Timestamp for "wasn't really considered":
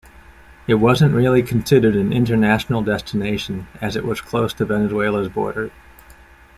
0.81-1.95